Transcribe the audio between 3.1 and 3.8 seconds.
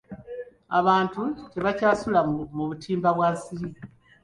bwa nsiri.